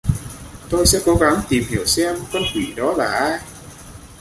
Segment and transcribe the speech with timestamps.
[0.69, 3.39] Tôi sẽ cố gắng tìm hiểu xem con quỷ đó là ai